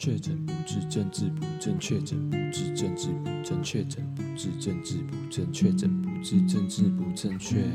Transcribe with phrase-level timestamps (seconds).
[0.00, 7.66] 确诊不治，政治不正确；确诊不治，政治不正确；确诊不治，政治不正确；确诊不治，政治不正确。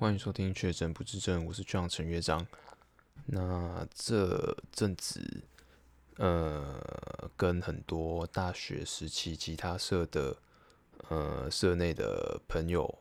[0.00, 2.44] 欢迎收听《确诊不治症》，我是壮陈乐章。
[3.26, 5.44] 那这阵子，
[6.16, 10.36] 呃，跟很多大学时期吉他社的，
[11.08, 12.92] 呃，社内的朋友、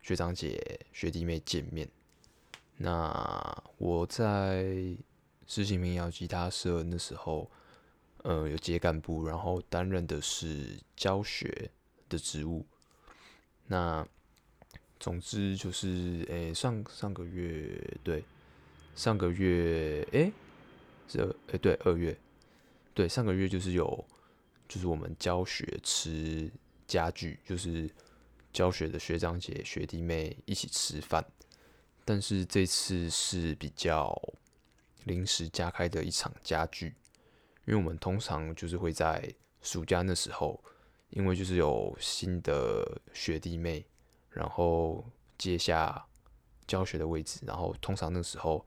[0.00, 1.88] 学长姐、学弟妹见面。
[2.76, 4.96] 那我在。
[5.48, 7.50] 实习民谣吉他社那时候，
[8.18, 11.70] 呃，有接干部，然后担任的是教学
[12.06, 12.66] 的职务。
[13.66, 14.06] 那
[15.00, 18.22] 总之就是，诶、上上个月对，
[18.94, 20.32] 上个月诶、欸，
[21.08, 22.14] 是诶、对，二月，
[22.92, 24.04] 对，上个月就是有，
[24.68, 26.50] 就是我们教学吃
[26.86, 27.90] 家具，就是
[28.52, 31.24] 教学的学长姐学弟妹一起吃饭，
[32.04, 34.14] 但是这次是比较。
[35.08, 36.94] 临时加开的一场家聚，
[37.64, 40.62] 因为我们通常就是会在暑假那时候，
[41.10, 43.84] 因为就是有新的学弟妹，
[44.30, 45.04] 然后
[45.36, 46.06] 接下
[46.66, 48.64] 教学的位置，然后通常那时候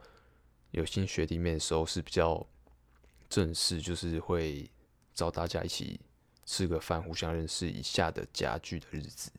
[0.71, 2.45] 有新学弟妹的时候是比较
[3.29, 4.69] 正式，就是会
[5.13, 6.01] 找大家一起
[6.45, 9.31] 吃个饭，互相认识一下的家聚的日子。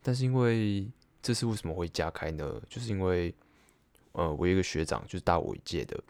[0.00, 0.88] 但是因为
[1.20, 2.62] 这次为什么会加开呢？
[2.70, 3.34] 就是因为。
[4.16, 6.02] 呃，我有一个学长，就是大我一届的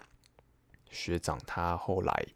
[0.91, 2.27] 学长，他后来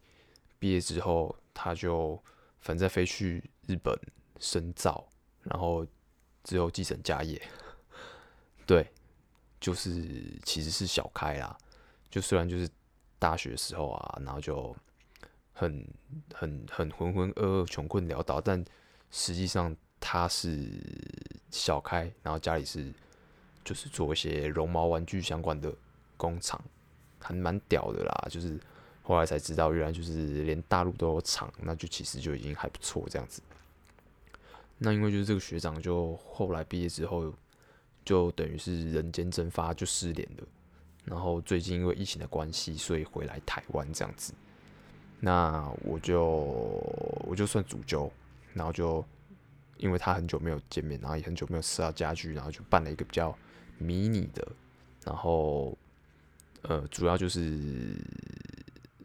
[0.59, 2.21] 毕业之后，他就
[2.59, 3.97] 反正飞去日本
[4.41, 5.09] 深造，
[5.45, 5.87] 然后
[6.43, 7.41] 之后继承家业。
[8.67, 8.85] 对，
[9.61, 11.57] 就是其实是小开啦，
[12.11, 12.69] 就虽然就是
[13.21, 14.75] 大学时候啊，然后就
[15.53, 15.87] 很
[16.35, 18.65] 很很浑浑噩噩、穷困潦倒，但
[19.13, 20.69] 实际上他是
[21.49, 22.93] 小开，然后家里是。
[23.65, 25.73] 就是做一些绒毛玩具相关的
[26.17, 26.61] 工厂，
[27.19, 28.29] 还蛮屌的啦。
[28.31, 28.59] 就是
[29.03, 33.43] 后来才知道，原来就是连大陆都有厂，那就其实就已经还不错这样子。
[34.79, 37.33] 那因为就是这个学长，就后来毕业之后，
[38.05, 40.45] 就等于是人间蒸发，就失联了。
[41.05, 44.33] 然后最近因为疫情的关系，所以回来台湾这样子。
[45.21, 46.25] 那我就
[47.27, 48.11] 我就算主揪，
[48.55, 49.05] 然后就
[49.77, 53.37] 因为他很久没有见面，然后也很久没有吃到家具，然后就办了一个比较。
[53.81, 54.47] 迷你的，
[55.05, 55.77] 然后
[56.63, 57.97] 呃，主要就是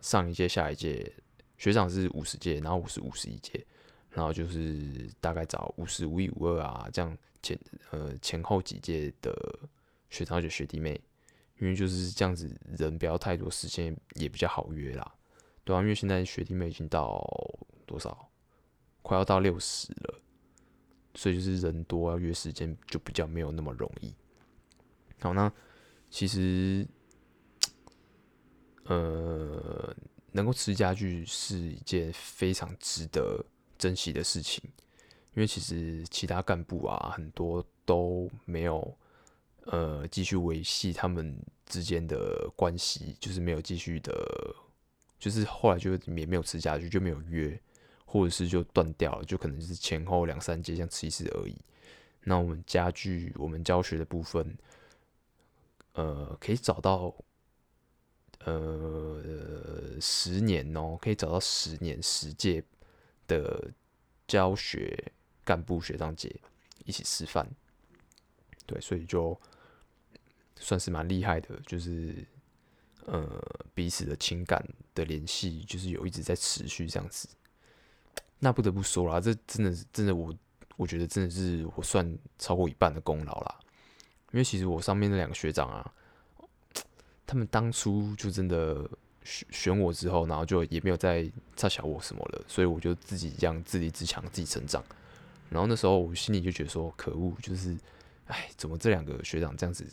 [0.01, 1.09] 上一届、下一届，
[1.57, 3.65] 学长是五十届，然后我是五十一届，
[4.11, 7.57] 然后就是大概找五十五一五二啊，这样前
[7.91, 9.33] 呃前后几届的
[10.09, 10.99] 学长姐学弟妹，
[11.59, 15.15] 因为就是这样子，人不要太多，时间也比较好约啦，
[15.63, 17.25] 对啊，因为现在学弟妹已经到
[17.85, 18.29] 多少，
[19.01, 20.19] 快要到六十了，
[21.13, 24.13] 所以就是人多要约时间就比较没有那么容易。
[25.21, 25.51] 好，那
[26.11, 26.87] 其实，
[28.83, 29.95] 呃，
[30.31, 33.43] 能够吃家具是一件非常值得
[33.77, 34.61] 珍惜的事情，
[35.33, 38.95] 因为其实其他干部啊，很多都没有
[39.63, 44.55] 呃继续维系他们之间的关系，就是没有继续的，
[45.17, 47.59] 就是后来就也没有吃家具，就没有约，
[48.05, 51.57] 或者是就断掉了，就可能就是前后两三届这样吃一次而已。
[52.23, 54.55] 那我们家具，我们教学的部分。
[55.95, 57.15] 呃，可以找到，
[58.43, 62.63] 呃，十年哦，可以找到十年十届
[63.27, 63.71] 的
[64.27, 65.11] 教学
[65.43, 66.39] 干部学长姐
[66.83, 67.49] 一起吃饭，
[68.65, 69.39] 对，所以就
[70.57, 72.25] 算是蛮厉害的，就是
[73.05, 73.41] 呃
[73.73, 74.61] 彼此的情感
[74.93, 77.29] 的联系，就是有一直在持续这样子。
[78.39, 80.35] 那不得不说啦，这真的真的，我
[80.75, 83.59] 我觉得真的是我算超过一半的功劳啦。
[84.31, 85.93] 因为其实我上面那两个学长啊，
[87.25, 88.89] 他们当初就真的
[89.23, 94.83] 选选我之后，然后就也没有再差小我什么了，所以我就自己这样自立自强，自己成长。
[95.49, 97.77] 然后那时候我心里就觉得说，可恶，就是，
[98.27, 99.85] 哎，怎么这两个学长这样子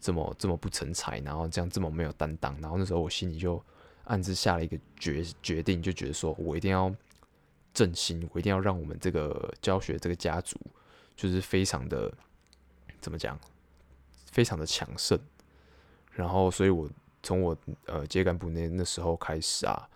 [0.00, 2.58] 这么这么不成才，然后这样这么没有担当。
[2.60, 3.62] 然后那时候我心里就
[4.04, 6.92] 暗自下了一个决决定，就觉得说我一定要
[7.72, 10.58] 振兴，我一定要让我们这个教学这个家族
[11.14, 12.12] 就是非常的
[13.00, 13.38] 怎么讲？
[14.34, 15.16] 非常的强盛，
[16.10, 16.90] 然后，所以我
[17.22, 19.88] 从我呃接干部那那时候开始啊，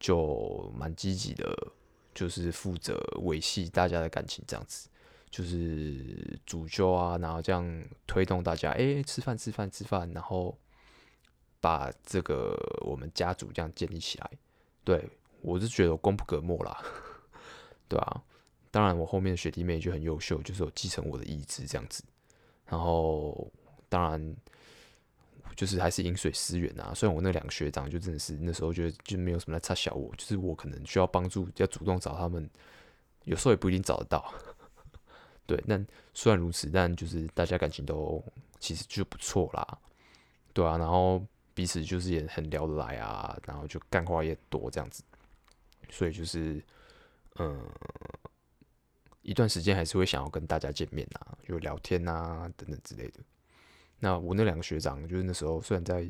[0.00, 1.56] 就蛮积极的，
[2.12, 4.88] 就是负责维系大家的感情，这样子，
[5.30, 10.58] 就是主揪啊，然后这样推动大家，哎、吃饭吃饭吃饭，然后
[11.60, 14.30] 把这个我们家族这样建立起来。
[14.82, 15.08] 对，
[15.40, 16.82] 我是觉得我功不可没啦，
[17.88, 18.20] 对啊，
[18.72, 22.02] 当然，我后面的学弟妹就很优秀，就是有继承我的意志这样子，
[22.66, 23.48] 然后。
[23.94, 24.36] 当然，
[25.54, 26.92] 就是还是饮水思源啊。
[26.92, 32.50] 虽然我那两个学长就真的是那时候觉得就没有什么来插小我，就是我可能需要帮助，要主动找他们，
[33.22, 34.34] 有时候也不一定找得到。
[35.46, 38.20] 对，但虽然如此，但就是大家感情都
[38.58, 39.78] 其实就不错啦，
[40.52, 41.24] 对啊，然后
[41.54, 45.04] 彼此就是也很聊得来啊，然后就干话也多这样子，
[45.88, 46.60] 所以就是
[47.36, 47.64] 嗯，
[49.22, 53.20] 一段时间还是会想要跟大家见面啊，就聊天啊等等之类的。
[53.98, 56.06] 那我那两个学长，就是那时候虽然在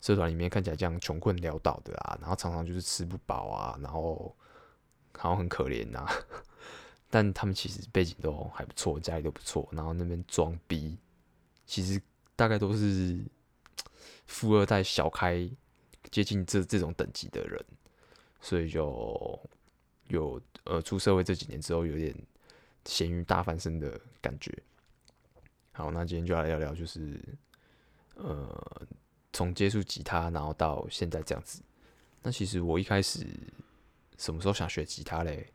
[0.00, 4.34] 社团里面看起来这样穷困潦倒的啊，然后常常就是吃不饱啊，然后
[5.12, 6.06] 好像很可怜呐。
[7.08, 10.98] 但他们其实背景都还不错，家里都不错，然后那边装逼，
[11.64, 12.00] 其实
[12.34, 13.18] 大概都是
[14.26, 15.48] 富二代小开，
[16.10, 17.64] 接近这这种等级的人，
[18.40, 19.40] 所以就
[20.08, 22.14] 有呃出社会这几年之后，有点
[22.84, 24.52] 咸鱼大翻身的感觉。
[25.76, 27.20] 好，那今天就来聊聊，就是
[28.14, 28.88] 呃
[29.30, 31.60] 从接触吉他，然后到现在这样子。
[32.22, 33.26] 那其实我一开始
[34.16, 35.52] 什么时候想学吉他嘞？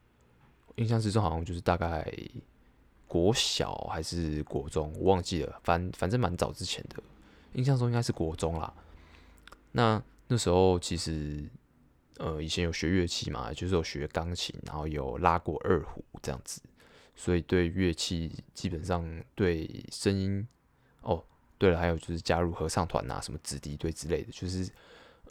[0.76, 2.08] 印象之中好像就是大概
[3.08, 7.02] 国小还是国中，我忘记了，反反正蛮早之前的。
[7.54, 8.72] 印象中应该是国中啦。
[9.72, 11.50] 那那时候其实
[12.20, 16.62] 呃以前有学乐器嘛，就是有学钢琴，然后有拉过二胡这样子，
[17.16, 20.48] 所以对乐器基本上对声音
[21.02, 21.24] 哦，
[21.58, 24.70] 对了，还有就是加入合唱团啊，什么子弟队之类的，就是。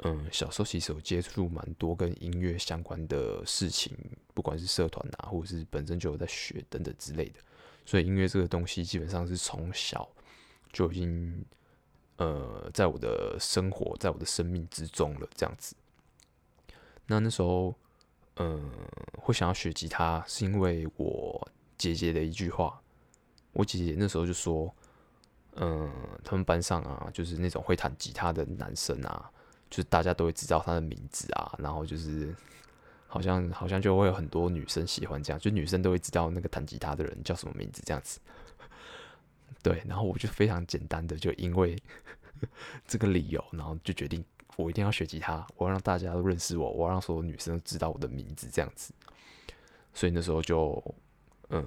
[0.05, 3.95] 嗯，小时候其实有接触蛮多跟音乐相关的事情，
[4.33, 7.41] 不管是社团啊，或者是本身就有在学等等之类的，
[7.85, 10.09] 所以音乐这个东西基本上是从小
[10.73, 11.45] 就已经
[12.17, 15.77] 呃在我的生活，在我的生命之中了这样子。
[17.07, 17.75] 那那时候，
[18.37, 18.71] 嗯，
[19.19, 21.47] 会想要学吉他，是因为我
[21.81, 22.79] 姐姐的一句话。
[23.53, 24.73] 我姐姐那时候就说，
[25.57, 25.91] 嗯，
[26.23, 29.31] 他们班上啊，就是那种会弹吉他的男生啊。
[29.71, 32.35] 就是大家都会知道他的名字啊，然后就是
[33.07, 38.19] 好像好像就会有很多女生喜欢这样，就女生都会知道那个弹吉他的人叫什么名字这样子。
[39.63, 41.81] 对，然后我就非常简单的就因为
[42.87, 44.25] 这个理由，然后就决定
[44.57, 48.93] 我一定要学吉他，我要让大家都认识我，我要让所有女生都知道我的名字这样子。
[49.95, 50.83] 所以那时候就
[51.51, 51.61] 呃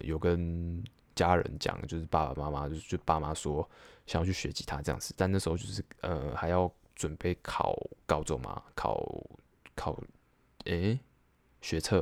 [0.00, 0.82] 有跟
[1.14, 3.68] 家人讲，就是爸爸妈妈就就爸妈说
[4.06, 6.72] 想要去学吉他这样子，但那时候就是呃还要。
[6.94, 7.74] 准备考
[8.06, 8.62] 高中嘛？
[8.76, 9.02] 考
[9.74, 9.98] 考，
[10.66, 11.00] 诶、
[11.62, 12.00] 学测，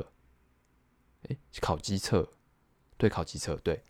[1.23, 2.29] 诶、欸，考机测，
[2.97, 3.81] 对，考机测，对。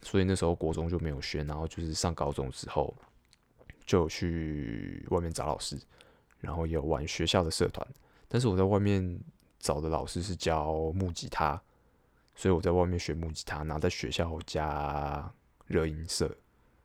[0.00, 2.94] 所以那时候国中就没有学，然后就是上高中之后，
[3.84, 5.76] 就去外面找老师，
[6.38, 7.86] 然后有玩学校的社团。
[8.28, 9.20] 但是我在外面
[9.58, 11.60] 找的老师是教木吉他，
[12.40, 15.30] 所以我在外面学木吉他，然后在学校加
[15.66, 16.34] 热音社。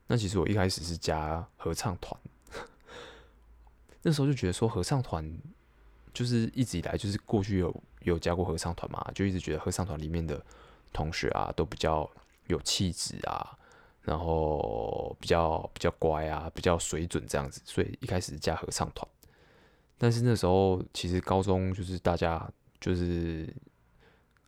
[0.06, 2.20] 那其实我一开始是加合唱团。
[4.04, 5.26] 那时候就觉得说合唱团
[6.14, 10.46] 就是一直以来就是过去有有加过合唱团嘛，就一直觉得合唱团里面的
[10.92, 12.10] 同学啊都比较
[12.48, 13.58] 有气质啊，
[14.02, 19.08] 然后比较比较乖啊，比较水准这样子，所以一开始加合唱团。
[19.98, 22.46] 但是那时候其实高中就是大家
[22.82, 23.48] 就是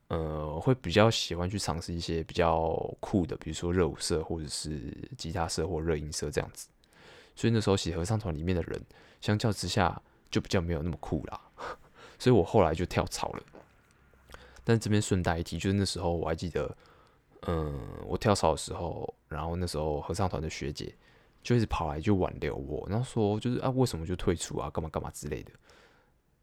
[0.08, 6.68] 呃会比较喜欢去尝试一些比较酷的，比如说热舞社或者是吉他社或热音社这样子。
[7.36, 8.82] 所以那时候写合唱团里面的人。
[9.20, 10.00] 相较之下，
[10.30, 11.42] 就比较没有那么酷啦，
[12.20, 13.44] 所以我后来就跳槽了。
[14.64, 16.78] 但这边顺带一提，就是那时候我还记得，
[17.48, 20.94] 嗯，我跳槽的时候，然后那时候合唱团的学姐
[21.42, 25.52] 就一直跑来就挽留我，然后说就是啊，为什么就退出啊，干嘛干嘛之类的。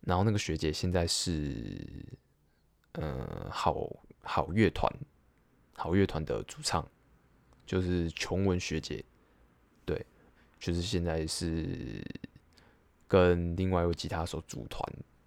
[0.01, 1.87] 然后那个学姐现在是，
[2.95, 3.89] 嗯，好
[4.23, 4.93] 好乐团，
[5.75, 6.87] 好乐团的主唱，
[7.65, 9.05] 就是琼文学姐，
[9.85, 10.05] 对，
[10.59, 12.05] 就是现在是。
[13.07, 14.83] 跟另外一位吉他手组团，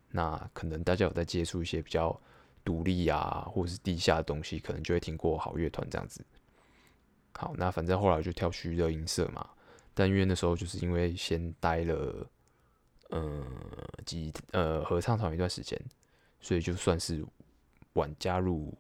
[0.10, 2.20] 那可能大家有在接触一些比较
[2.66, 6.26] 独立啊，或是地下的东西，可能就会听过好乐团这样子。
[7.34, 9.48] 好，那反正后来就跳去热音社嘛，
[9.94, 12.30] 但因为那时候就是因为先待了，
[13.12, 13.46] 嗯，
[14.06, 15.80] 吉呃合唱团一段时间，
[16.42, 17.24] 所以就算是
[17.98, 18.74] 晚加入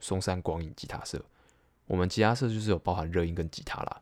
[0.00, 1.22] 松山光影吉他社。
[1.86, 4.00] 我们吉他社就是有包含热音跟吉他啦，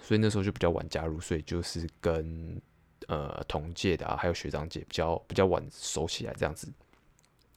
[0.00, 2.60] 所以那时候就比较晚加入，所以就是跟。
[3.08, 6.72] 呃，同届的啊，还有学长姐比较比较晚熟起来这样子，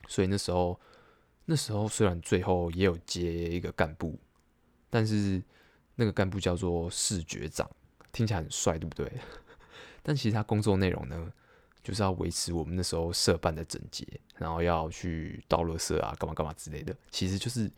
[0.07, 0.77] 所以那时候
[1.45, 4.19] 那时候虽然最后也有接一个干部，
[4.89, 5.41] 但是
[5.93, 7.69] 那个干部叫做视觉长，
[8.11, 9.09] 听起来很帅，对不对？
[10.01, 11.31] 但其实他工作内容呢，
[11.85, 14.03] 就是要维持我们那时候社办的整洁，
[14.37, 17.71] 然后要去倒垃圾啊，干嘛干嘛之类的，其实就是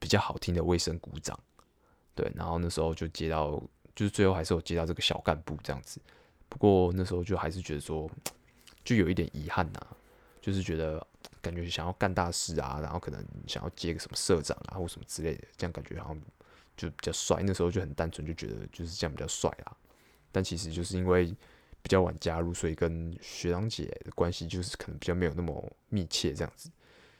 [0.00, 1.38] 比较好听的卫生鼓掌。
[2.16, 3.52] 对，然后那时候就接到
[3.94, 6.00] 就是最后还是有接到这个小干部这样子。
[6.48, 8.10] 不过那时候就还是觉得说，
[8.84, 9.96] 就有一点遗憾呐、啊，
[10.40, 11.06] 就是觉得
[11.40, 16.20] 感觉想要干大事啊，然后可能想要接个什么社长啊或什么之类的，这样感觉好像
[16.76, 17.40] 就比较帅。
[17.44, 19.76] 那时候就很单纯，就觉得就是这样比较帅啊。
[20.32, 21.32] 但其实就是因为
[21.84, 26.68] 比较晚加入，所以跟学长姐的关系就是可能比较没有那么密切这样子。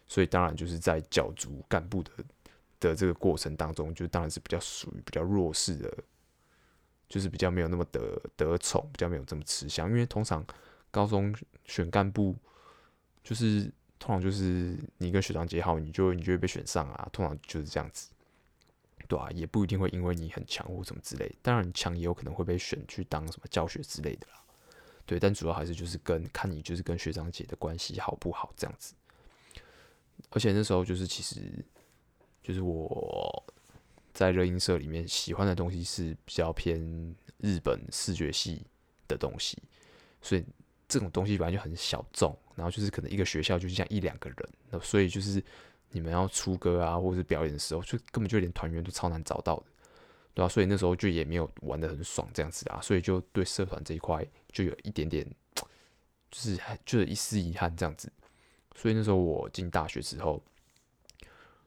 [0.09, 2.11] 所以当然就是在角逐干部的
[2.81, 5.95] 的这个过程当中，就当然是比较属于比较弱势的。
[7.07, 10.45] 就是比较没有那么得得宠，比较没有这么吃香，因为通常
[10.91, 11.33] 高中
[11.67, 12.35] 选干部，
[13.23, 18.11] 就是通常就是你跟学长姐好，你就你就会被选上啊，通常就是这样子，
[19.07, 24.43] 对啊，也不一定会因为你很强或什么之类，当然强也有可能会被选去当什么教学之类的啦，
[25.07, 28.95] 对，但主要还是就是跟看你就是跟学长姐的关系好不好这样子，
[30.31, 31.41] 而且那时候就是其实
[32.43, 33.45] 就是我。
[34.15, 36.79] 在热音社里面，喜欢的东西是比较偏
[37.39, 38.65] 日本视觉系
[39.09, 39.59] 的东西，
[40.23, 40.45] 所以
[40.87, 45.43] 这种东西本来就很小众，然后就是可能一个学校就是像一两个人，那所以就是
[45.91, 49.65] 你们要出歌啊，或者是表演的时候，就根本就连团员都超难找到的，
[50.35, 58.13] 对啊，所以那时候就也没有玩的很爽这样子啊，所以就对社团这一块就有一点点，就是就有一丝遗憾这样子。
[58.77, 60.43] 所以那时候我进大学之后，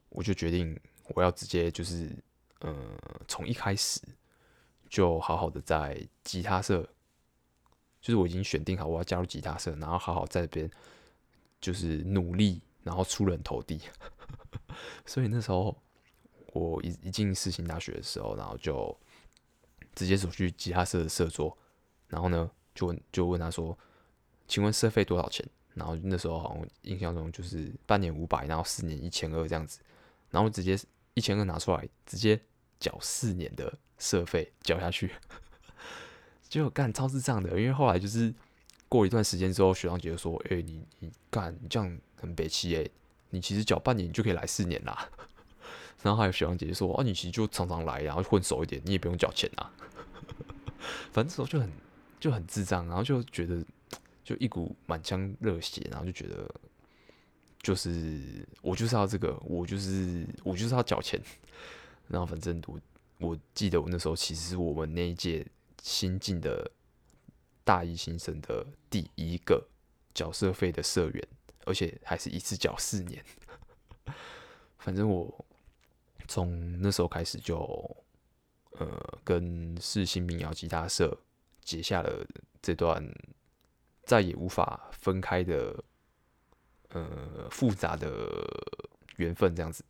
[0.09, 0.79] 我就决定
[1.15, 2.12] 我要直接就是。
[2.62, 2.75] 嗯，
[3.27, 4.01] 从一开始
[4.89, 6.81] 就好好的在吉他社，
[8.01, 10.71] 就是我已经选定好我要加入吉他社，然后好好在这边
[11.62, 13.79] 就是努力，然后出人头地。
[15.05, 15.79] 所以那时候
[16.54, 18.98] 我一一进世新大学的时候，然后就
[19.96, 21.58] 直接走去吉他社的社桌，
[22.08, 23.77] 然后呢就问就问他说
[24.48, 29.80] ：“请问社费多少钱？”然后那时候好像印象中就是半年五百，然后四年一千二这样子，
[30.30, 30.77] 然后直接。
[31.13, 32.39] 一千二拿出来，直接
[32.80, 35.12] 缴四年的社费缴下去，
[36.48, 37.50] 结果干超智障的。
[37.60, 38.32] 因为后来就是
[38.88, 42.88] 过一段时间之后，学长姐就说：“哎、你你干这样很北七哎，
[43.32, 45.10] 你其实缴半年你就可以来四年啦。”
[46.08, 49.70] 然后还有学长姐姐说：“、啊，你其实就常常来，然后混熟一点，你也不用缴钱啊。
[51.12, 51.70] ”反正那时候就很
[52.20, 53.62] 就很智障，然后就觉得
[54.24, 56.50] 就一股满腔热血，然后就觉得。
[57.60, 61.20] 就是我就是要这个，我就是我就是要缴钱。
[62.08, 62.80] 然后反正我
[63.18, 65.46] 我记得我那时候其实是我们那一届
[65.82, 66.72] 新进的
[67.66, 69.68] 大一新生的第一个
[70.14, 71.28] 缴社费的社员，
[71.66, 73.22] 而且还是一次缴四年。
[74.80, 75.46] 反正我
[76.27, 77.57] 从那时候开始就
[78.72, 81.17] 呃跟世新民谣吉他社
[81.63, 82.25] 结下了
[82.62, 83.03] 这段
[84.03, 85.84] 再也无法分开的。
[86.91, 88.10] 呃，复杂的
[89.17, 89.84] 缘分这样子。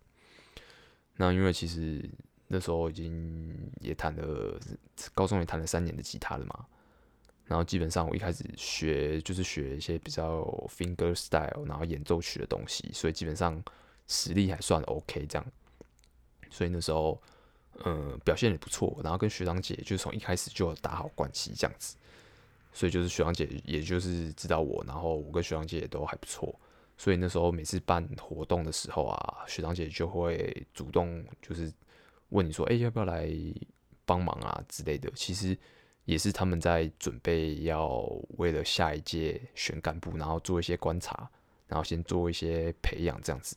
[1.16, 2.04] 那因为其实
[2.48, 4.60] 那时候已经也弹了，
[5.14, 6.66] 高中也弹了三年的吉他了嘛。
[7.46, 13.64] 然后基本上我一开始学就是学一些比较 finger style，然后演奏曲的东西，所以基本上
[14.08, 15.46] 实力还算 OK 这样。
[16.50, 17.22] 所以那时候，
[17.84, 19.00] 呃，表现也不错。
[19.04, 21.96] 然后跟学长姐就从一开始就打好关系这样子。
[22.74, 26.54] 所以就是学长姐也就是知道我，然后我跟学长姐也都还不错。
[26.96, 31.72] 所以那时候每次办活动的时候啊，学长姐就会主动就是
[32.30, 33.32] 问你说：“哎，要不要来
[34.06, 35.58] 帮忙啊之类的？”其实
[36.06, 38.00] 也是他们在准备要
[38.38, 41.30] 为了下一届选干部，然后做一些观察，
[41.68, 43.56] 然后先做一些培养，这样子。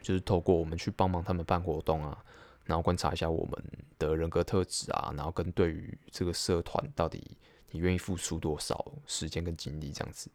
[0.00, 2.24] 就是透过我们去帮忙他们办活动啊，
[2.64, 3.64] 然后观察一下我们
[3.98, 7.36] 的人格特质啊，然后跟对于这个社团到底
[7.70, 10.30] 你愿意付出多少时间跟精力这样子。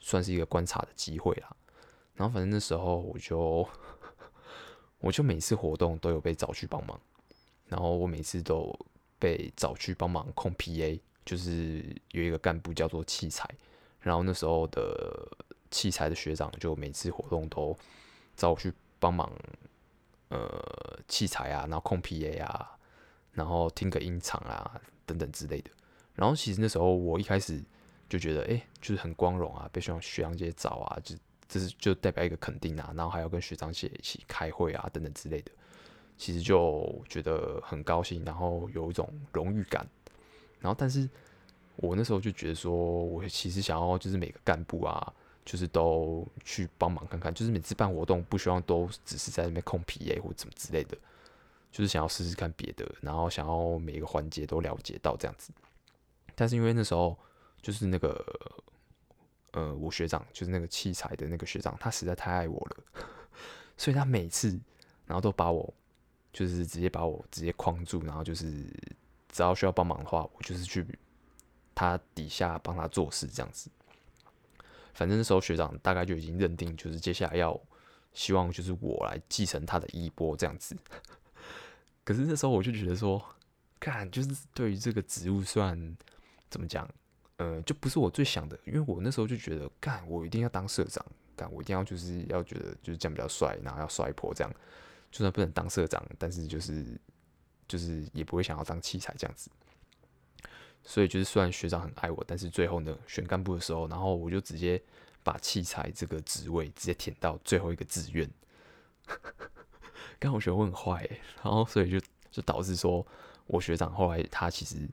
[0.00, 1.56] 算是一个观察的机会啦，
[2.14, 3.66] 然后反正那时候我就，
[5.00, 7.00] 我就每次活动都有被找去帮忙，
[7.68, 8.70] 然后我每次都
[9.18, 13.48] 被找去帮忙控 PA，就是有一个干部叫做器材，
[13.98, 15.26] 然后那时候的
[15.70, 17.74] 器材的学长就每次活动都
[18.36, 18.70] 找我去
[19.04, 19.30] 帮忙，
[20.28, 22.78] 呃，器材啊，然后控 PA 啊，
[23.32, 25.70] 然后听个音场啊等等之类的，
[26.14, 27.62] 然后其实那时候我一开始。
[28.06, 31.16] 就觉得哎、就是很光荣啊，被学长学长姐找啊，就
[31.48, 35.50] 这是就代表一个肯定啊，然后还要跟学长姐一起开会啊，等等之类的，
[36.16, 39.84] 其实就觉得很高兴，然后有一种荣誉感。
[40.60, 41.08] 然后，但是
[41.76, 45.12] 我那时候就觉得说，我其实想要就是每个干部啊，
[45.44, 50.96] 就是都去帮忙看看，就是每次办活动不希望都只是在那边控 PA 或怎么之类的，
[51.70, 55.52] 就是想要试试看别的，然后想要每一个环节都了解到这样子。
[56.34, 57.16] 但是因为那时候。
[57.64, 58.22] 就是那个，
[59.52, 63.02] 呃，我学长就是那个器材的那个学长，他实在太爱我了，
[63.78, 64.50] 所以他每次，
[65.06, 65.72] 然后都把我，
[66.30, 68.46] 就是直接把我直接框住，然后就是
[69.30, 70.86] 只要需要帮忙的话，我就是去
[71.74, 73.70] 他底下帮他做事这样子。
[74.94, 77.60] 反正那时候学长大概就已经认定，就是接下来要
[78.12, 80.76] 希望就是我来继承他的衣钵这样子。
[82.04, 83.22] 可是那时候我就觉得说，
[83.80, 85.96] 看就是对于这个职务，算
[86.48, 86.88] 怎么讲，
[87.38, 94.54] 呃，就不是我最想的，因为我那时候就觉得，干我一定要当社长，干我一定要就是要觉得就是这样比较帅，然后要帅婆这样，
[95.10, 96.84] 就算不能当社长，但是就是
[97.66, 99.50] 就是也不会想要当器材这样子。
[100.84, 104.80] 所以就是虽然学长很爱我，但是最后呢，选干部的时候，然后我就直接
[105.22, 108.30] 把器材这个职位直接填到最后一个志愿。
[110.18, 111.08] 刚好我觉得我很坏，
[111.42, 111.98] 然后所以就
[112.30, 113.06] 就导致说
[113.46, 114.88] 我学长后来他其实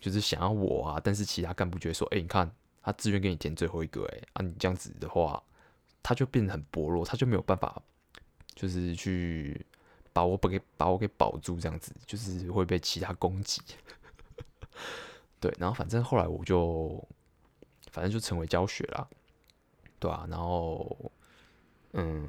[0.00, 2.50] 就是想要我啊，但是其他干部觉得说，哎、你看
[2.82, 5.42] 他志愿给你填最后一个，哎啊，你这样子的话，
[6.02, 7.82] 他就变得很薄弱，他就没有办法
[8.54, 9.64] 就是去
[10.12, 13.60] 把我给把我给保住，这样子就是会被其他攻击。
[15.44, 17.06] 对，然后反正后来我就，
[17.90, 19.06] 反正就成为教学了，
[19.98, 21.12] 对啊，然后，
[21.92, 22.26] 嗯，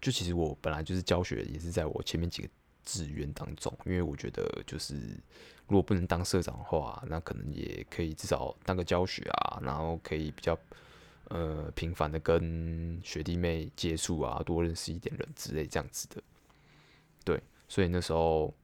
[0.00, 2.48] 就其实我本来就是教学，也是在我前面几个
[2.84, 4.94] 志愿当中，因为我觉得就是
[5.66, 10.56] 如果不能当社长的话，那可能也可以至少当个教学啊，然后可以比较
[11.24, 16.22] 呃频繁的跟学弟妹接触啊，多认识一点人之类这样子的，
[17.24, 18.54] 对，所以那时候。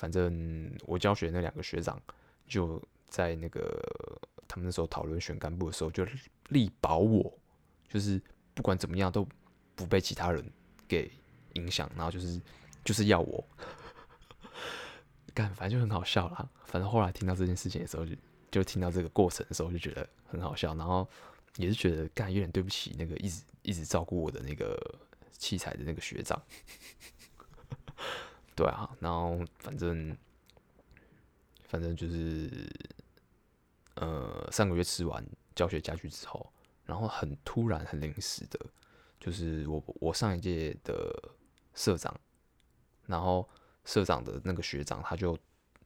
[0.00, 2.00] 反正我教学那两个学长
[2.48, 3.60] 就在那个
[4.48, 6.06] 他们那时候讨论选干部的时候，就
[6.48, 7.30] 力保我，
[7.86, 8.18] 就是
[8.54, 9.28] 不管怎么样都
[9.74, 10.42] 不被其他人
[10.88, 11.12] 给
[11.52, 12.40] 影响，然后就是
[12.82, 13.44] 就是要我
[15.34, 16.48] 干，反正就很好笑啦。
[16.64, 21.06] 反正后来听到这件事情的时候就，就就听到这个过程的时候，就觉得很好笑，然后
[21.56, 24.80] 也是觉得干有点对不起那个一直一直照顾我的那个
[25.32, 26.42] 器材的那个学长。
[28.60, 30.14] 对啊，然后反正
[31.64, 32.70] 反正就是，
[33.94, 36.52] 呃，上个月吃完教学家具之后，
[36.84, 38.60] 然后很突然、很临时的，
[39.18, 41.10] 就是我我上一届的
[41.72, 42.14] 社长，
[43.06, 43.48] 然后
[43.86, 45.38] 社长的那个学长，他就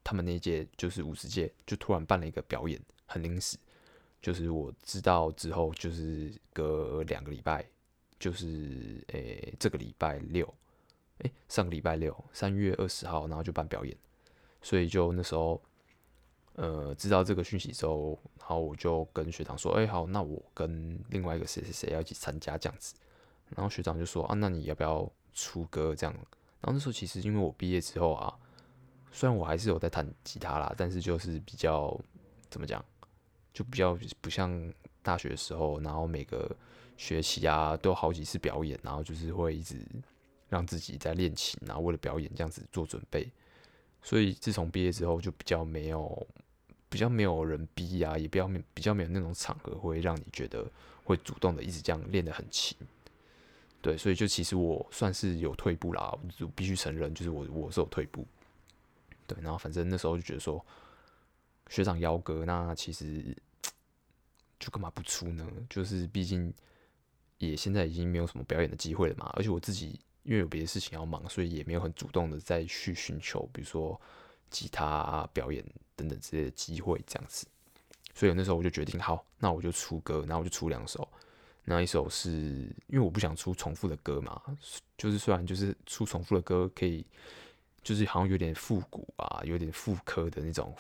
[0.03, 3.57] 他们那一届就是五十届，就突然办了一个表演，很临时，
[4.21, 7.65] 就是我知道之后，就是隔两个礼拜，
[8.19, 10.53] 就是诶这个礼拜六。
[11.25, 13.97] 哎，上个礼拜六，三月二十号，然后就办表演，
[14.63, 15.61] 所以就那时候，
[16.55, 22.95] 呃，知道这个讯息之后，然后我就跟学长说，哎，好，那我跟另外一个谁谁谁要一起参加这样子，
[23.57, 26.15] 然后学长就说，啊，那你要不要出歌这样？
[26.61, 28.37] 然后那时候其实因为我毕业之后啊，
[29.11, 31.99] 虽然我还是有在弹吉他啦，但是就是比较
[32.51, 32.85] 怎么讲，
[33.53, 36.55] 就比较不像大学的时候，然后每个
[36.99, 39.79] 学期啊都好几次表演，然后就是会一直。
[40.55, 43.29] 让自己在练琴，然后为了表演这样子做准备，
[44.01, 46.27] 所以自从毕业之后就比较没有，
[46.89, 50.65] 比较没有人逼啊，也比较没比较没有那种场合会让你觉得
[51.03, 52.79] 会主动的一直这样练得很勤。
[53.83, 58.25] 对，所以就其实我算是有退步啦，就必须承认，就是我我是有退步。
[59.27, 60.65] 对，然后反正那时候就觉得说，
[61.69, 63.37] 学长邀哥，那其实
[64.61, 65.45] 就干嘛不出呢？
[65.69, 66.55] 就是毕竟
[67.39, 69.99] 也现在已经没有什么表演的机会了嘛，而且我自己。
[70.25, 73.99] 因为有别的事情要忙，所以也没有很主动的再去寻求，比如说
[74.51, 77.47] 吉他啊、表演等等之类的机会这样子。
[78.15, 81.09] 所以那时候我就决定，好，那我就出歌，然后我就出两首。
[81.65, 82.31] 那一首是
[82.89, 84.41] 因为我不想出重复的歌嘛，
[84.99, 87.07] 就是虽然就是出重复的歌可以，
[87.83, 90.75] 就是好像有点复古啊，有点复刻的那种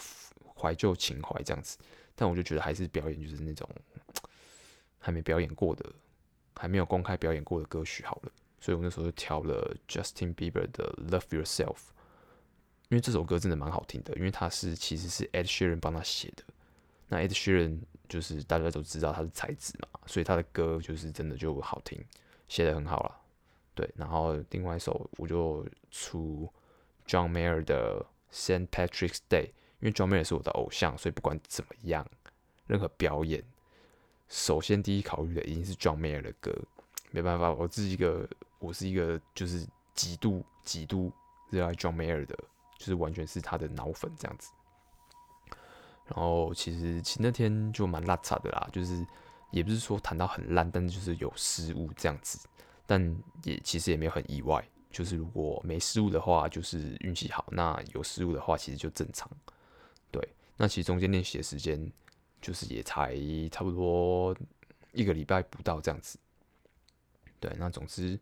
[0.54, 1.78] 怀旧情怀这样子，
[2.14, 3.68] 但我就觉得还是表演就是那种
[5.00, 5.90] 还没表演过的、
[6.54, 8.32] 还没有公开表演过的歌曲好了。
[8.64, 11.76] 所以我那时候就挑了 Justin Bieber 的 Love Yourself，
[12.88, 16.42] 因为这首歌真的蛮好听的，因为他是其实是 Ed Sheeran 帮他写的。
[17.08, 22.02] 那 Ed Sheeran 就是大家都知道他是才子嘛，所以他的歌就是真的就好听，
[22.48, 23.20] 写的很好了。
[23.74, 26.50] 对，然后另外一首我就出
[27.06, 29.48] John Mayer 的 Saint Patrick's Day，
[29.80, 32.10] 因为 John Mayer 是我的偶像，所以不管怎么样，
[32.66, 33.44] 任何表演，
[34.26, 36.50] 首先第一考虑的一定是 John Mayer 的歌。
[37.10, 38.28] 没办法，我自己一个，
[38.64, 41.12] 我是一个，就是极度极度
[41.50, 42.34] 热爱 John Mayer 的，
[42.78, 44.50] 就是完全是他的脑粉这样子。
[46.06, 49.06] 然后其实其实那天就蛮拉差的啦，就是
[49.50, 52.38] 也不是说弹到很烂，但是就是有失误这样子。
[52.86, 59.30] 但也其实也没有很意外，就是如果没失误的话，就是运气好；那有失误的话，其实就正常。
[60.10, 61.90] 对，那其实中间练习的时间
[62.42, 63.14] 就是也才
[63.50, 64.36] 差不多
[64.92, 66.18] 一个礼拜不到这样子。
[67.40, 68.20] 对，那总之，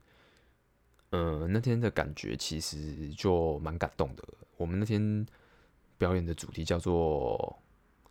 [1.13, 4.25] 呃，那天的感觉其实就蛮感动的。
[4.57, 5.27] 我们那天
[5.99, 7.59] 表演的主题叫做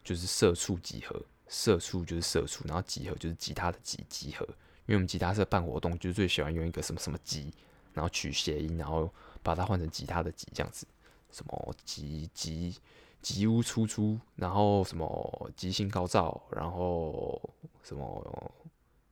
[0.04, 4.46] 就是社畜集合，社畜就是社畜，然后集合就是吉他的集集合。
[4.86, 7.52] 因为我们吉他社办活动，就是最喜欢用一个什么什么集，
[7.94, 9.12] 然后取谐音，然后
[9.42, 10.86] 把它换成吉他的集这样子，
[11.32, 12.76] 什么集集
[13.22, 17.42] 集屋出出，然后什么吉星高照，然后
[17.84, 18.52] 什么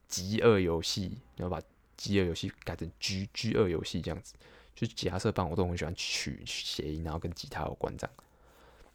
[0.08, 1.62] 吉恶游戏，然后把
[2.00, 4.34] 吉二游戏改成 G G 二游戏这样子，
[4.74, 8.16] 就吉他社办活动很喜欢取谐音，然后跟吉他有关这样。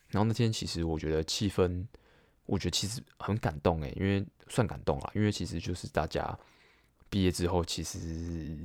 [0.08, 1.86] 然后那天其实我觉得气氛，
[2.46, 6.36] 我觉得其实很感动诶，因为算感动啦，因为其实就是大家。
[7.10, 8.58] 毕业之后，其实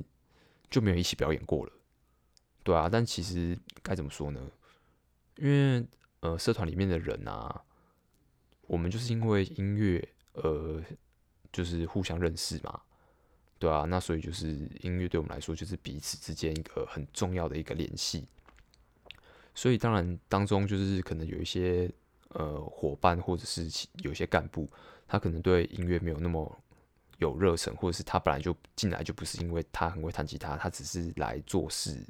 [0.68, 1.72] 就没有一起表演过了，
[2.64, 2.88] 对啊。
[2.90, 4.44] 但其实该怎么说呢？
[5.36, 5.86] 因为
[6.18, 7.62] 呃，社团里面的人啊，
[8.62, 10.82] 我们就是因为音乐呃，
[11.52, 12.82] 就是互相认识嘛，
[13.60, 13.84] 对啊。
[13.84, 18.26] 那所以就是音乐对我们来说，就是彼此之间一个很重要的一个联系。
[19.54, 21.88] 所以当然当中就是可能有一些
[22.30, 23.70] 呃伙伴，或者是
[24.02, 24.68] 有些干部，
[25.06, 26.60] 他可能对音乐没有那么。
[27.18, 32.02] 有热忱，或者是他本来就进来就不是因为他很会弹吉他，他只是来做事，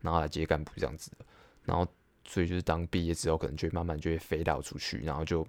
[0.00, 1.26] 然后来接干部这样子的。
[1.64, 1.84] 然后，
[2.24, 5.44] 所以就是当毕业之后，可能就会慢慢就会飞到出去，然后就，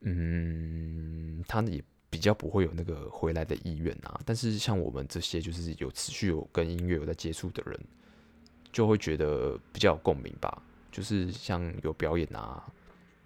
[0.00, 4.20] 嗯，他也比较不会有那个回来的意愿啊。
[4.26, 7.80] 但是像我们这些就是有持续有跟音乐有在接触的人，
[8.70, 10.62] 就会觉得比较有共鸣吧。
[10.90, 12.62] 就是像有表演啊，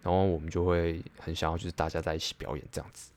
[0.00, 3.10] 然后我们就会很想要就是大家在一起表演这样子。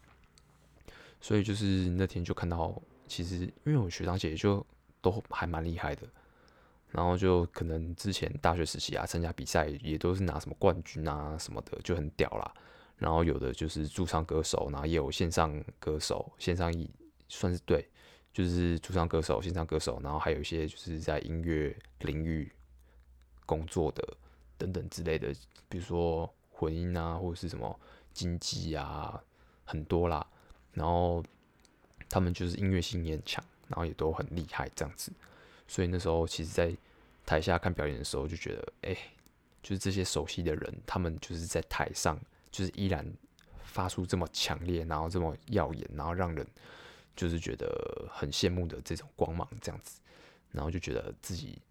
[1.21, 4.65] 所以就是那天就看到，其实因为我学长姐就
[5.01, 6.07] 都还蛮厉害的，
[6.89, 12.51] 然后就可能之前大学时期啊参加比赛也都是拿什么冠军啊什么的，就很屌啦。
[12.99, 16.87] 然后有的就是驻唱歌手，然后也有线上歌手，线上一
[17.27, 17.89] 算是对，
[18.31, 22.51] 就是驻唱歌手、线上歌手，然后还有一些就是在音乐领域
[23.45, 24.17] 工作的
[24.57, 25.33] 等等之类的，
[25.67, 27.79] 比如说混音啊或者是什么
[28.13, 29.23] 经纪啊，
[29.63, 30.27] 很多啦。
[30.73, 31.23] 然后
[32.07, 35.11] 他们就是音乐性也很强，然后也都很厉害这样子，
[35.67, 36.75] 所以那时候其实，在
[37.25, 38.97] 台下看表演的时候，就觉得，哎，
[39.61, 42.19] 就是这些熟悉的人，他们就是在台上，
[42.51, 43.05] 就是依然
[43.63, 46.45] 发出这么强烈，然后这么耀眼，然后让人
[47.15, 49.99] 就是觉得很羡慕的这种光芒这样子，
[50.51, 51.61] 然后就觉得自己，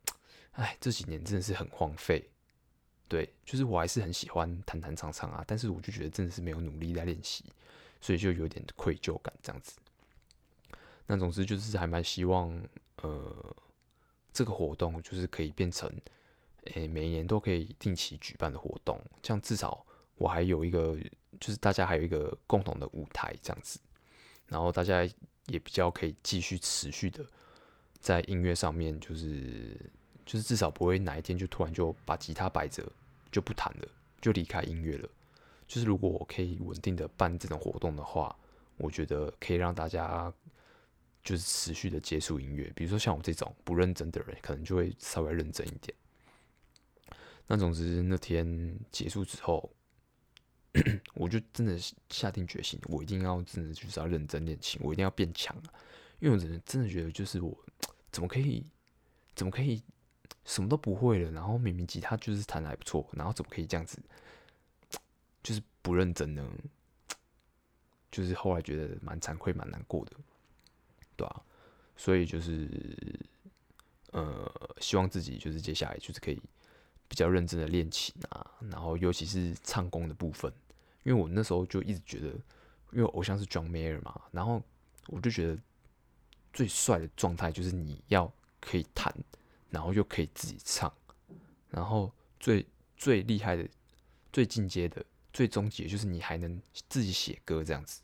[0.53, 2.29] 哎，这几年真的是很荒废，
[3.09, 7.45] 对，就是我还是很喜欢弹弹唱唱啊，但是我就觉得真的是没有努力在练习。
[8.01, 9.77] 所以就有点愧疚感这样子。
[11.05, 12.49] 那总之就是还蛮希望，
[13.03, 13.57] 呃，
[14.33, 15.93] 这个活动就是可以变成，
[16.75, 19.05] 诶、每一年都可以定期举办的活动。
[19.21, 19.85] 这样至少
[20.19, 20.97] 我还有一个，
[21.41, 23.81] 就是大家还有一个共同的舞台这样子。
[24.47, 25.03] 然后大家
[25.47, 27.25] 也比较可以继续持续的
[28.01, 29.79] 在音乐上面，就是
[30.27, 32.83] 就是至少不会哪一天就突然就把吉他摆着
[33.31, 33.89] 就不弹了，
[34.21, 35.09] 就离开音乐了。
[35.67, 38.35] 就是如果我可以稳定的办这种活动的话，
[38.79, 40.33] 我觉得可以让大家
[41.23, 42.73] 就是持续的接触音乐。
[42.75, 45.95] 比如说像我这种不认真的人，可能就会稍微认真一点。
[47.47, 49.71] 那总之那天结束之后，
[51.15, 51.79] 我就真的
[52.11, 55.57] 下定决心，我一定要真的就是要认真练琴，我一定要变强。
[56.21, 57.57] 因为我真的真的觉得，就是我
[58.11, 58.65] 怎么可以
[59.35, 59.83] 怎么可以
[60.45, 63.99] 什么都不会了，然后明明吉他就是弹的还不错，然后怎么可以这样子？
[65.43, 66.45] 就是不认真呢，
[68.11, 70.13] 就是后来觉得蛮惭愧、蛮难过的，
[71.17, 71.43] 对啊，
[71.97, 72.69] 所以就是
[74.11, 76.43] 呃，希望自己就是接下来就是可以
[77.07, 80.53] 比较认真的练琴啊，然后尤其是唱功的部分，
[81.09, 82.27] 因为我那时候就一直觉得，
[82.93, 84.63] 因为偶像是 John Mayer 嘛，然后
[85.07, 85.59] 我就觉得
[86.53, 89.15] 最帅的状态就是你要可以弹，
[89.71, 90.93] 然后又可以自己唱，
[91.71, 92.67] 然后最
[92.97, 93.67] 最厉害的、
[94.33, 95.05] 最进阶的。
[95.31, 98.01] 最终结就是你还能自己写歌这样子，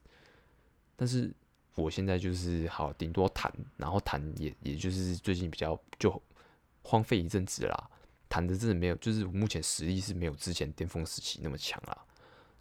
[0.94, 1.34] 但是
[1.74, 6.22] 我现在就是好顶多弹，然后弹也也就是最近比较就
[6.82, 7.90] 荒废一阵子啦，
[8.28, 12.04] 弹的真的没有，就是目前实力是没有之前巅峰时期那么强啦，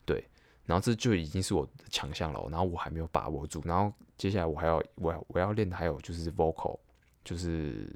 [0.05, 0.27] 对，
[0.65, 6.79] 然后这就已经是我的强项了，然后我还没有把握住，然后接下来我还要我要我要练的还有就是 vocal，
[7.23, 7.93] 就是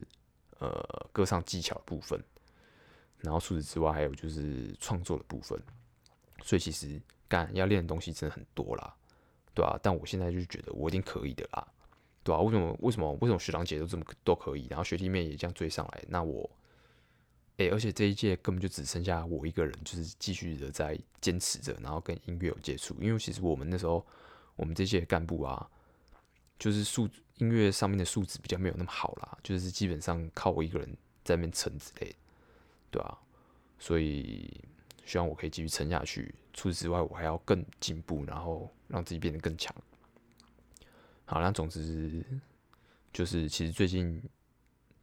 [0.59, 2.21] 呃歌唱技巧部分，
[3.19, 5.59] 然后除此之外还有就是创作的部分。
[6.43, 8.95] 所以其实干要练的东西真的很多啦，
[9.55, 11.67] 对啊，但我现在就觉得我一定可以的啦，
[12.23, 12.77] 对啊，为什么？
[12.79, 13.11] 为什么？
[13.13, 16.03] 为什么学长姐都这么都可以，然后学弟妹也这样追上来？
[16.07, 16.47] 那我，
[17.57, 22.95] 诶、而且这一届根本就只剩下我一个人，就是继续的在坚持着，然后跟音乐有接触。
[23.01, 24.05] 因为其实我们那时候，
[24.55, 25.67] 我们这届干部啊，
[26.59, 30.87] 就是素音乐上面的素质比较没有那么好啦，就是基本上靠我一个人
[31.23, 32.15] 在那边撑之类的，
[32.91, 33.17] 对啊，
[33.79, 34.63] 所以
[35.05, 36.33] 希望我可以继续撑下去。
[36.53, 39.75] 除此之外，我还要更进步，然后让自己变得更强。
[41.25, 42.23] 好，那总之
[43.11, 44.21] 就是，其实最近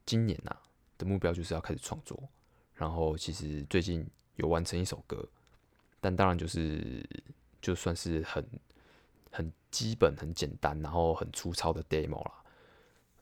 [0.05, 0.61] 今年呐、啊、
[0.97, 2.21] 的目标就是要开始创作，
[2.75, 5.27] 然后其实最近有完成一首歌，
[5.99, 7.03] 但当然就是
[7.61, 8.45] 就算是很。
[9.37, 12.43] 很基本、很简单，然后很粗糙的 demo 啦。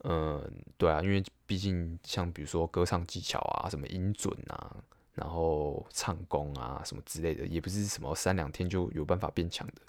[0.04, 4.76] 嗯，对啊，因为毕竟像比如说歌唱技巧啊、什么音准啊，
[5.14, 9.82] 然后唱功啊什么之类的，也不是什么三两天就有办法变强的。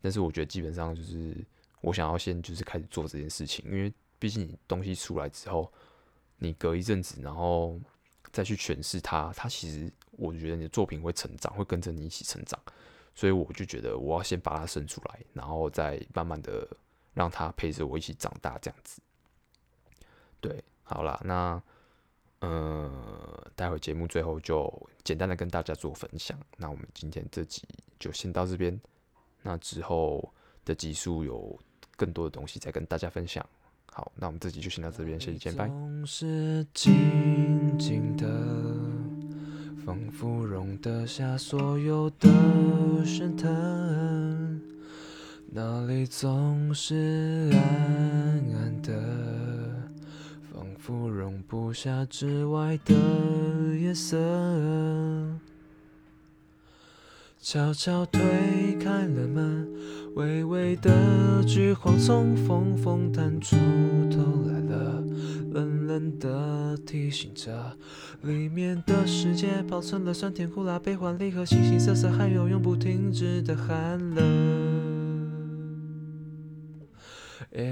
[0.00, 1.36] 但是我觉得基本上就是
[1.80, 5.72] 我想要先就是开始做这件事情，因为毕竟你东西出来之后，
[6.36, 7.80] 你隔一阵子然后
[8.32, 12.60] 再去诠释它，它其实我觉得你的作品会成长，会跟着你一起成长。
[13.14, 16.68] 所以我就觉得我要先把它生出来，然后再慢慢的
[17.14, 19.02] 让它陪着我一起长大，这样子。
[20.40, 21.60] 对，好啦，那
[22.38, 26.38] 呃，待会节目最后就简单的跟大家做分享。
[26.56, 27.64] 那我们今天这集
[27.98, 28.80] 就先到这边，
[29.42, 30.32] 那之后
[30.64, 31.58] 的集数有
[31.96, 33.44] 更多的东西再跟大家分享。
[33.92, 35.68] 好，那我们这集就先到这边，下期见，拜。
[39.84, 42.28] 仿佛容得下所有的
[43.06, 44.60] 绚烂，
[45.50, 47.60] 那里总是暗
[48.54, 48.92] 暗的，
[50.52, 52.94] 仿佛容不下之外的
[53.78, 54.18] 夜色。
[57.50, 58.20] 悄悄推
[58.78, 59.66] 开了门，
[60.16, 63.56] 微微的橘黄从缝缝探出
[64.10, 65.02] 头来了。
[65.50, 67.74] 冷冷的提醒着，
[68.20, 75.32] 里面的世界保存了酸甜苦辣、悲欢离合、形形色色，还有永不停止的寒冷。
[77.50, 77.64] 也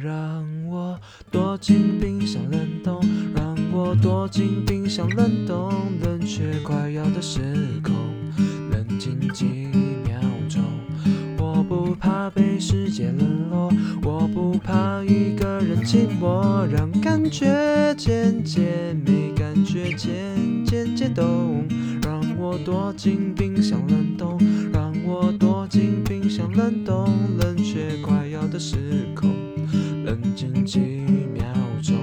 [0.00, 0.96] 让我
[1.32, 5.72] 躲进冰箱冷冻，让我躲进冰箱冷冻，
[6.04, 7.40] 冷却快要的时
[7.82, 7.92] 空，
[9.32, 9.44] 几
[10.04, 10.62] 秒钟。
[11.38, 13.72] 我不怕被世界冷落，
[14.02, 21.64] 我不怕一个人寂寞，让感觉渐渐没感觉渐渐渐冻，
[22.02, 24.38] 让我躲进冰箱冷冻，
[24.72, 29.30] 让我躲进冰箱冷冻，冷却快要的失控，
[30.04, 30.78] 冷静几
[31.32, 31.44] 秒
[31.82, 31.96] 钟，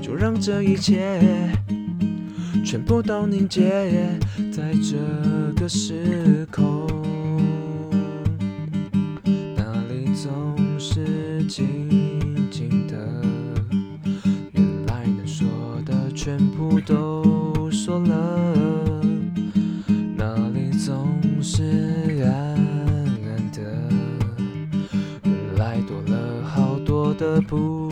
[0.00, 1.20] 就让这一切
[2.64, 4.18] 全部都凝结
[4.50, 4.96] 在这
[5.60, 6.86] 个时空。
[9.54, 12.96] 那里总是静静的，
[14.52, 15.46] 原来能说
[15.84, 19.02] 的全部都说了。
[20.16, 21.06] 那里总
[21.42, 23.60] 是暗暗的，
[25.22, 27.83] 原来多了好多的不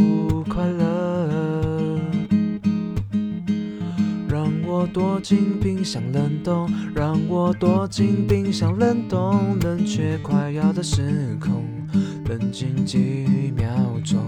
[4.92, 11.64] 躲进冰箱冷冻，让我躲进冰箱冷冻，冷却快要的时空。
[12.28, 13.68] 冷静几秒
[14.04, 14.18] 钟，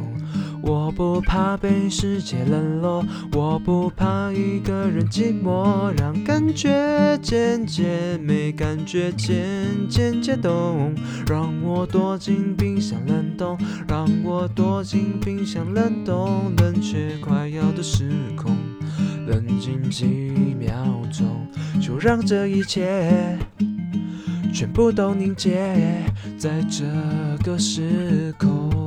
[0.63, 10.95] 我不怕被世界冷落，我不怕一个人寂寞，让感觉渐渐没感觉渐渐解冻，
[11.27, 13.57] 让我躲进冰箱冷冻，
[13.89, 18.54] 让我躲进冰箱冷冻，冷却快要的时空。
[19.27, 20.05] 冷静几
[20.59, 20.75] 秒
[21.13, 21.47] 钟，
[21.81, 23.39] 就让这一切。
[24.53, 25.75] 全部都凝结
[26.39, 26.85] 在这
[27.45, 28.84] 个时空。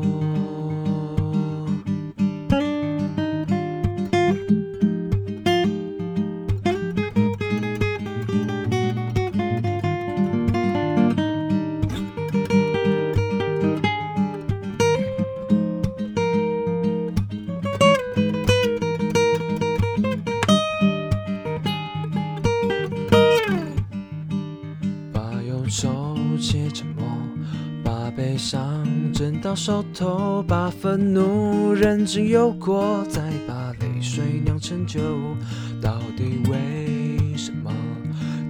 [29.98, 35.00] 头，把愤怒认真有过，再把泪水酿成酒。
[35.82, 37.74] 到底为什么？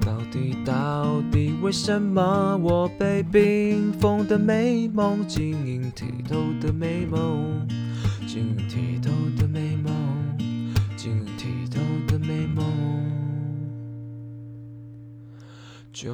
[0.06, 2.58] 到底到底为什么？
[2.62, 7.66] 我被冰封的美梦，晶莹剔透的美梦，
[8.28, 9.94] 晶莹剔透的美梦，
[10.98, 11.80] 晶莹剔透
[12.12, 12.66] 的美梦。
[15.94, 16.14] 就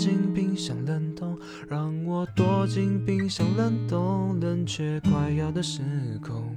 [0.00, 5.82] 进冰箱冷冻，让我躲进冰箱冷冻，冷却快要的时
[6.26, 6.56] 空，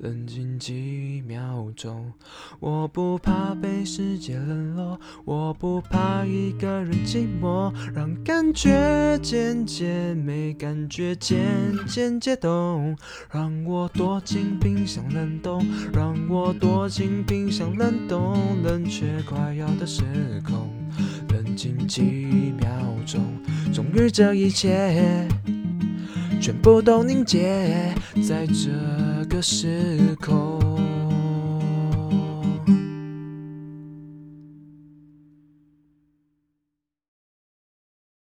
[0.00, 2.12] 冷静几秒钟。
[2.60, 11.40] 我不怕被世界冷落，我不怕一个人寂寞，让感觉渐渐没感觉渐
[11.86, 12.94] 渐解冻，
[13.30, 20.02] 让我躲进冰箱冷冻，让我躲进冰箱冷冻，冷却快要的时
[20.44, 20.68] 空，
[21.30, 22.02] 冷仅几
[22.60, 22.68] 秒
[23.04, 23.20] 钟，
[23.72, 25.26] 终于这一切
[26.40, 27.94] 全部都凝结
[28.26, 28.70] 在这
[29.26, 30.61] 个时空。